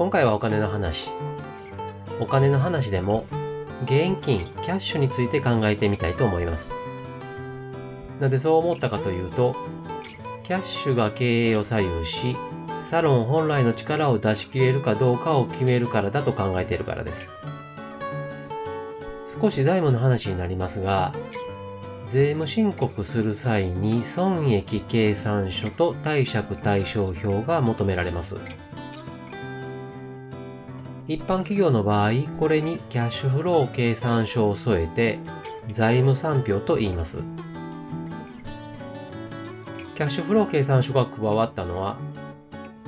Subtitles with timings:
[0.00, 1.10] 今回はお金の話。
[2.20, 3.26] お金の話でも
[3.82, 6.74] 現金キャッシュについて考えてみたいと思います。
[8.18, 9.54] なぜそう思ったかというと
[10.42, 12.34] キャッシュが経営を左右し
[12.82, 17.34] サロン本来の力を出し切れるかどうかを決めるからだと考えているからです。
[19.26, 21.12] 少し財務の話になりますが、
[22.06, 28.38] 税務申告する際に損益計算書と貸借対照表が求められます。
[31.10, 35.18] 一般企業の場合、これにキャッシュフロー計算書を添えて
[35.68, 37.18] 財務産票と言います。
[39.96, 41.96] キャッシュフロー計算書が加わったのは、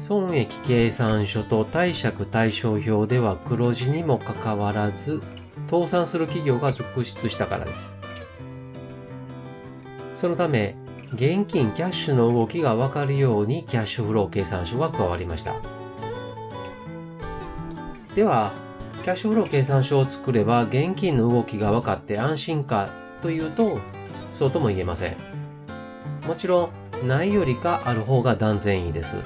[0.00, 5.22] 損益計算書と貸借対照表では黒字にもかかわらず
[5.70, 7.94] 倒産する企業が続出したからです。
[10.14, 10.74] そのため、
[11.12, 15.77] 現金キャッシュの動きがわかるようにキャッシュフロー計算書が加わりました。
[18.14, 18.52] では、
[19.02, 22.90] キャッシュフロー計算書を作れば現金の動きが分かって安心か
[23.22, 23.78] というと、
[24.32, 25.16] そうとも言えません。
[26.26, 26.70] もちろ
[27.02, 29.18] ん、ないよりかある方が断然いいです。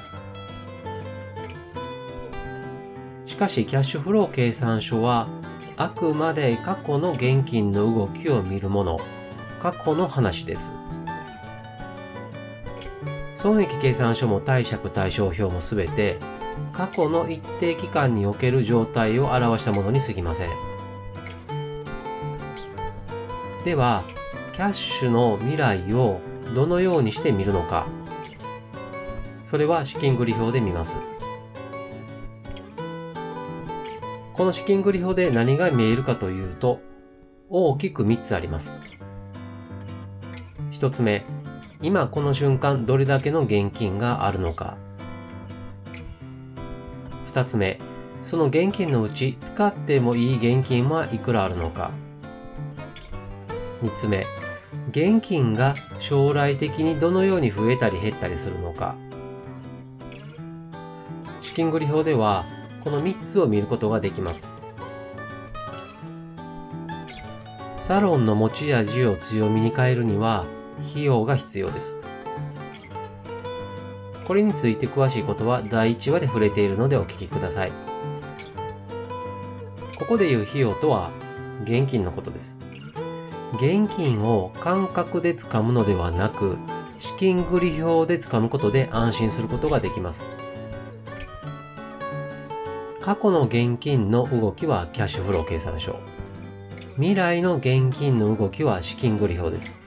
[3.25, 5.27] しかし、キャッシュフロー計算書は
[5.75, 8.99] あくまで過去の現金の動きを見るもの、
[9.59, 10.73] 過去の話です。
[13.43, 16.17] 損益計算書も貸借対照表もすべて
[16.71, 20.49] 過去の一定期間における状態を表したものに過ぎません。
[23.65, 24.03] では、
[24.53, 26.21] キャッシュの未来を
[26.55, 27.85] どのようにして見るのか。
[29.43, 30.95] それは資金繰り表で見ます。
[34.31, 36.79] この資金繰り表で何が見えるかというと、
[37.49, 38.79] 大きく3つあります。
[40.71, 41.25] 1つ目、
[41.83, 44.77] 今この瞬間どれだけの現金があるのか。
[47.27, 47.77] 2つ目、
[48.23, 51.91] その現金のうち使ってもいい現金はいくらあるのか。
[53.83, 54.25] 3つ目、
[54.91, 58.95] 現金が将来的にどのように増えたり減ったりするのか。
[61.41, 62.45] 資金繰り表では
[62.85, 64.53] この3つを見ることができます。
[67.81, 70.45] サロンの持ち味を強みに変えるには
[70.93, 71.99] 費用が必要です。
[74.25, 77.71] これについて詳しいことは第1話で触れているのでお聞きください。
[79.97, 81.09] ここで言う費用とは
[81.63, 82.59] 現金のことです。
[83.55, 86.57] 現金を感覚で掴むのではなく
[86.99, 90.25] 資金繰り表で掴むことで安心することができます。
[93.01, 95.95] 過去の現金の動きはキャッシュフロー計算書。
[96.95, 99.82] 未来の現金の動きは資金繰り表です。